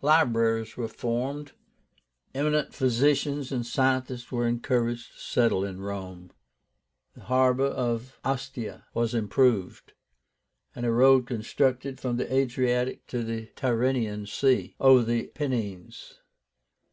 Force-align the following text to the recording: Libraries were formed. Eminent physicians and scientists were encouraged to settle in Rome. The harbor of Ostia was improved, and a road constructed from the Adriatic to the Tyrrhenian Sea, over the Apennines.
Libraries 0.00 0.76
were 0.76 0.86
formed. 0.86 1.54
Eminent 2.36 2.72
physicians 2.72 3.50
and 3.50 3.66
scientists 3.66 4.30
were 4.30 4.46
encouraged 4.46 5.10
to 5.12 5.18
settle 5.18 5.64
in 5.64 5.80
Rome. 5.80 6.30
The 7.14 7.22
harbor 7.22 7.64
of 7.66 8.16
Ostia 8.24 8.84
was 8.94 9.12
improved, 9.12 9.92
and 10.76 10.86
a 10.86 10.92
road 10.92 11.26
constructed 11.26 11.98
from 11.98 12.16
the 12.16 12.32
Adriatic 12.32 13.08
to 13.08 13.24
the 13.24 13.46
Tyrrhenian 13.56 14.26
Sea, 14.28 14.76
over 14.78 15.02
the 15.02 15.24
Apennines. 15.24 16.20